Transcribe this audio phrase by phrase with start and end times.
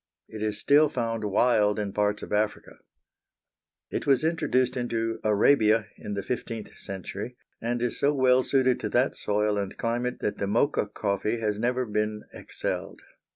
[0.27, 2.79] It is still found wild in parts of Africa.
[3.91, 8.89] It was introduced into Arabia in the fifteenth century, and is so well suited to
[8.89, 13.03] that soil and climate that the Mocha coffee has never been excelled.